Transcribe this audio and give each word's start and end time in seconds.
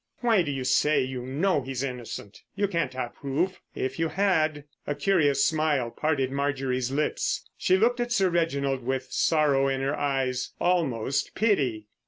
"Why 0.21 0.41
do 0.41 0.49
you 0.49 0.63
say 0.63 1.03
you 1.03 1.21
know 1.27 1.61
he's 1.61 1.83
innocent? 1.83 2.41
You 2.55 2.67
can't 2.67 2.95
have 2.95 3.13
proof. 3.13 3.61
If 3.75 3.99
you 3.99 4.07
had——" 4.07 4.63
A 4.87 4.95
curious 4.95 5.45
smile 5.45 5.91
parted 5.91 6.31
Marjorie's 6.31 6.89
lips. 6.89 7.47
She 7.55 7.77
looked 7.77 7.99
at 7.99 8.11
Sir 8.11 8.29
Reginald 8.31 8.81
with 8.83 9.09
sorrow 9.11 9.67
in 9.67 9.81
her 9.81 9.95
eyes, 9.95 10.53
almost 10.59 11.35
pity. 11.35 11.85